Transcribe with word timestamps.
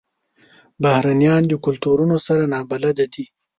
بهرنیان 0.81 1.41
د 1.47 1.53
کلتورونو 1.65 2.15
سره 2.27 2.43
نابلده 2.53 3.05
دي. 3.13 3.25